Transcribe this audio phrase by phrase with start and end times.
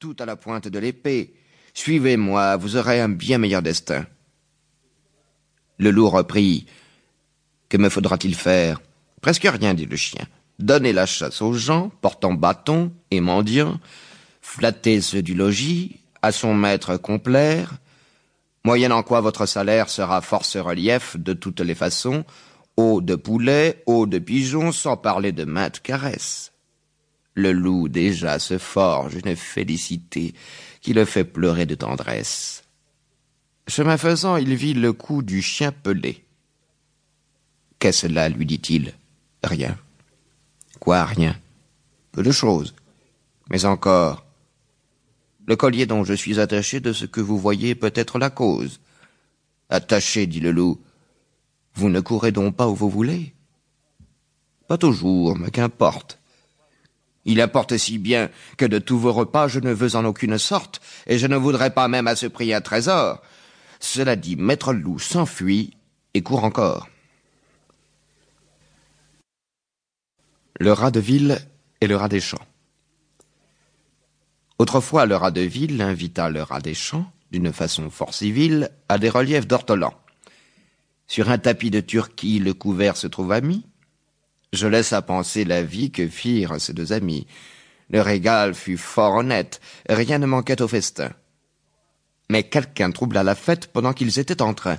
[0.00, 1.34] tout à la pointe de l'épée.
[1.74, 4.06] Suivez-moi, vous aurez un bien meilleur destin.
[5.76, 6.64] Le loup reprit.
[7.68, 8.80] Que me faudra-t-il faire?
[9.20, 10.24] Presque rien, dit le chien.
[10.58, 13.78] Donner la chasse aux gens, portant bâton et mendiants,
[14.40, 17.74] flatter ceux du logis, à son maître complaire,
[18.64, 22.24] moyennant quoi votre salaire sera force relief de toutes les façons,
[22.78, 26.49] eau de poulet, eau de pigeon, sans parler de maintes caresses.
[27.34, 30.34] Le loup déjà se forge une félicité
[30.80, 32.64] qui le fait pleurer de tendresse.
[33.68, 36.24] Chemin faisant, il vit le cou du chien pelé.
[37.78, 38.94] Qu'est-ce là lui dit-il.
[39.44, 39.78] Rien.
[40.80, 41.38] Quoi, rien?
[42.12, 42.74] Peu de choses.
[43.48, 44.24] Mais encore.
[45.46, 48.80] Le collier dont je suis attaché de ce que vous voyez peut être la cause.
[49.68, 50.80] Attaché, dit le loup.
[51.74, 53.32] Vous ne courez donc pas où vous voulez?
[54.68, 56.19] Pas toujours, mais qu'importe.
[57.24, 60.80] Il importe si bien que de tous vos repas je ne veux en aucune sorte,
[61.06, 63.20] et je ne voudrais pas même à ce prix un trésor.
[63.78, 65.76] Cela dit, maître loup s'enfuit
[66.14, 66.88] et court encore.
[70.58, 71.38] Le rat de ville
[71.80, 72.44] et le rat des champs.
[74.58, 78.98] Autrefois, le rat de ville invita le rat des champs, d'une façon fort civile, à
[78.98, 79.94] des reliefs d'ortolan.
[81.06, 83.64] Sur un tapis de Turquie, le couvert se trouva mis.
[84.52, 87.26] Je laisse à penser la vie que firent ces deux amis.
[87.88, 91.12] Le régal fut fort honnête, rien ne manquait au festin.
[92.28, 94.78] Mais quelqu'un troubla la fête pendant qu'ils étaient en train.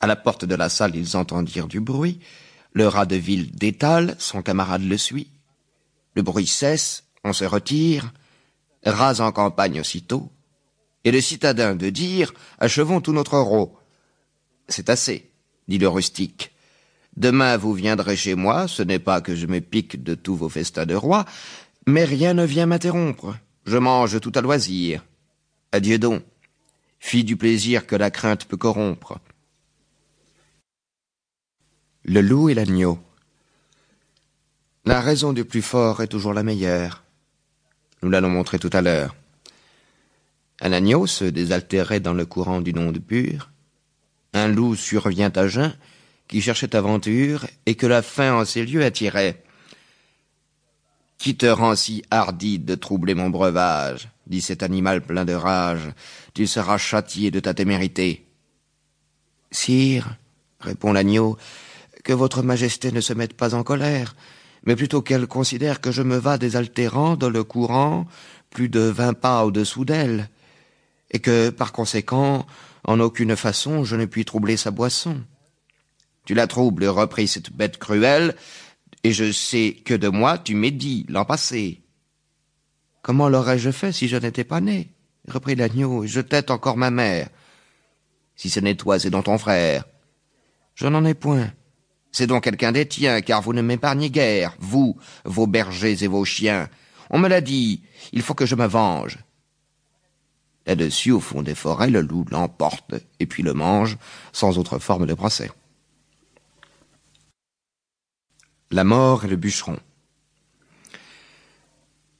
[0.00, 2.20] À la porte de la salle, ils entendirent du bruit.
[2.72, 5.30] Le rat de ville détale, son camarade le suit.
[6.14, 8.12] Le bruit cesse, on se retire,
[8.84, 10.30] rase en campagne aussitôt,
[11.04, 13.78] et le citadin de dire Achevons tout notre rot.
[14.68, 15.30] C'est assez,
[15.68, 16.55] dit le rustique.
[17.16, 20.48] Demain vous viendrez chez moi, ce n'est pas que je me pique de tous vos
[20.48, 21.24] festins de roi,
[21.86, 23.36] mais rien ne vient m'interrompre.
[23.64, 25.04] Je mange tout à loisir.
[25.72, 26.22] Adieu donc.
[26.98, 29.18] Fille du plaisir que la crainte peut corrompre.
[32.04, 32.98] Le loup et l'agneau.
[34.84, 37.02] La raison du plus fort est toujours la meilleure.
[38.02, 39.16] Nous l'allons montrer tout à l'heure.
[40.60, 43.50] Un agneau se désaltérait dans le courant d'une onde pure.
[44.32, 45.74] Un loup survient à jeun,
[46.28, 49.42] qui cherchait aventure et que la faim en ces lieux attirait.
[51.18, 55.92] Qui te rend si hardi de troubler mon breuvage dit cet animal plein de rage.
[56.34, 58.26] Tu seras châtié de ta témérité.
[59.50, 60.16] Sire,
[60.60, 61.38] répond l'agneau,
[62.04, 64.16] que votre majesté ne se mette pas en colère,
[64.64, 68.06] mais plutôt qu'elle considère que je me vas désaltérant dans le courant
[68.50, 70.28] plus de vingt pas au-dessous d'elle,
[71.10, 72.46] et que, par conséquent,
[72.84, 75.20] en aucune façon je ne puis troubler sa boisson.
[76.26, 78.34] Tu la troubles, reprit cette bête cruelle,
[79.04, 81.82] et je sais que de moi tu m'es dit l'an passé.
[83.00, 84.92] Comment l'aurais-je fait si je n'étais pas né?
[85.28, 87.28] reprit l'agneau, je tête encore ma mère.
[88.34, 89.84] Si ce n'est toi, c'est donc ton frère.
[90.74, 91.52] Je n'en ai point.
[92.12, 96.24] C'est donc quelqu'un des tiens, car vous ne m'épargnez guère, vous, vos bergers et vos
[96.24, 96.68] chiens.
[97.10, 97.82] On me l'a dit,
[98.12, 99.18] il faut que je me venge.
[100.66, 103.98] Là-dessus, au fond des forêts, le loup l'emporte, et puis le mange,
[104.32, 105.50] sans autre forme de procès.
[108.72, 109.78] La mort et le bûcheron.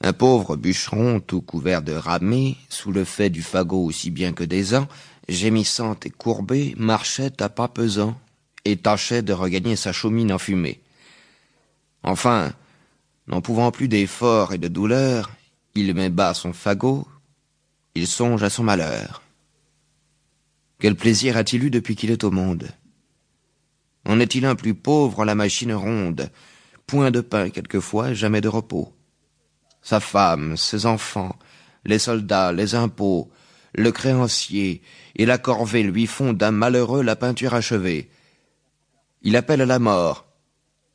[0.00, 4.44] Un pauvre bûcheron, tout couvert de ramée, sous le fait du fagot aussi bien que
[4.44, 4.86] des ans,
[5.28, 8.16] gémissant et courbé, marchait à pas pesants
[8.64, 10.80] et tâchait de regagner sa chaumine enfumée.
[12.04, 12.52] Enfin,
[13.26, 15.30] n'en pouvant plus d'effort et de douleur,
[15.74, 17.08] il met bas son fagot,
[17.96, 19.22] il songe à son malheur.
[20.78, 22.68] Quel plaisir a-t-il eu depuis qu'il est au monde?
[24.06, 26.30] En est-il un plus pauvre la machine ronde?
[26.86, 28.94] Point de pain quelquefois, jamais de repos.
[29.82, 31.36] Sa femme, ses enfants,
[31.84, 33.30] les soldats, les impôts,
[33.74, 34.82] le créancier
[35.16, 38.08] et la corvée lui font d'un malheureux la peinture achevée.
[39.22, 40.24] Il appelle la mort.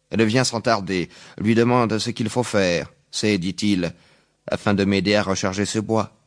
[0.09, 2.91] Elle vient sans tarder, lui demande ce qu'il faut faire.
[3.11, 3.93] C'est, dit-il,
[4.47, 6.17] afin de m'aider à recharger ce bois.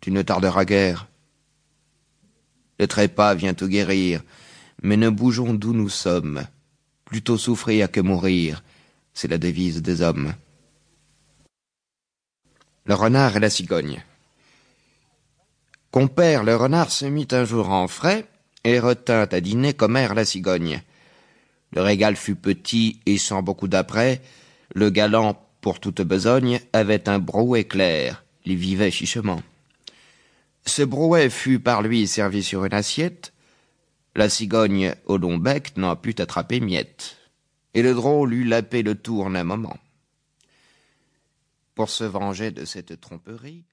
[0.00, 1.08] Tu ne tarderas guère.
[2.78, 4.22] Le trépas vient tout guérir,
[4.82, 6.46] mais ne bougeons d'où nous sommes.
[7.04, 8.62] Plutôt souffrir que mourir,
[9.14, 10.34] c'est la devise des hommes.
[12.84, 14.02] Le renard et la cigogne.
[15.90, 18.26] Compère le renard se mit un jour en frais
[18.64, 20.82] et retint à dîner commère la cigogne.
[21.72, 24.22] Le régal fut petit et sans beaucoup d'après.
[24.74, 28.24] Le galant, pour toute besogne, avait un brouet clair.
[28.44, 29.42] Il vivait chichement.
[30.64, 33.32] Ce brouet fut par lui servi sur une assiette,
[34.14, 37.16] la cigogne au long bec n'en put attraper miette,
[37.74, 39.78] et le drôle eut lapé le tout en un moment.
[41.74, 43.64] Pour se venger de cette tromperie,